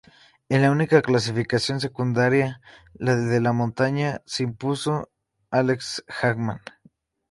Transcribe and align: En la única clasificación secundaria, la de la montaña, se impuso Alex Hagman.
En 0.49 0.63
la 0.63 0.71
única 0.71 1.03
clasificación 1.03 1.79
secundaria, 1.79 2.59
la 2.95 3.15
de 3.15 3.39
la 3.39 3.53
montaña, 3.53 4.23
se 4.25 4.41
impuso 4.41 5.11
Alex 5.51 6.03
Hagman. 6.07 6.59